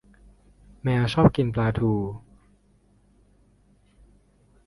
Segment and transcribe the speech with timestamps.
[0.83, 1.93] แมวชอบกินปลาทู